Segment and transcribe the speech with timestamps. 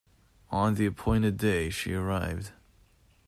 [0.49, 2.53] On the appointed day she arrived.